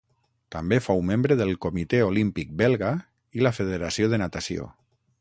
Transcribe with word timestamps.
També 0.53 0.79
fou 0.85 1.03
membre 1.09 1.37
del 1.41 1.51
Comitè 1.67 2.01
Olímpic 2.07 2.57
belga 2.65 2.91
i 3.39 3.47
la 3.49 3.55
federació 3.59 4.13
de 4.15 4.25
natació. 4.27 4.71